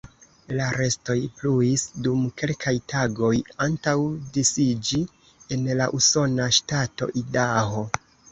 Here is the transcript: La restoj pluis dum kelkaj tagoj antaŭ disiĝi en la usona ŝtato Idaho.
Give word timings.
La 0.59 0.67
restoj 0.75 1.15
pluis 1.39 1.83
dum 2.07 2.23
kelkaj 2.41 2.73
tagoj 2.93 3.29
antaŭ 3.67 3.93
disiĝi 4.37 5.01
en 5.57 5.69
la 5.83 5.91
usona 5.99 6.51
ŝtato 6.61 7.13
Idaho. 7.25 7.85